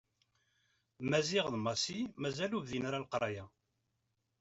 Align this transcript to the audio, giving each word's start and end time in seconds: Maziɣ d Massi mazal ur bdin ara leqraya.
Maziɣ 1.09 1.45
d 1.53 1.55
Massi 1.65 1.99
mazal 2.21 2.55
ur 2.57 2.63
bdin 2.65 2.87
ara 2.87 3.03
leqraya. 3.03 3.45